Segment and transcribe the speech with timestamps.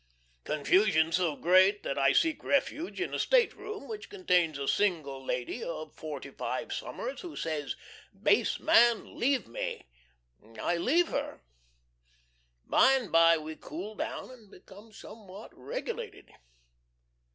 [0.45, 5.63] Confusion so great that I seek refuge in a stateroom which contains a single lady
[5.63, 7.75] of forty five summers, who says,
[8.19, 9.19] "Base man!
[9.19, 9.85] leave me!"
[10.59, 11.41] I leave her.
[12.65, 16.31] By and by we cool down, and become somewhat regulated.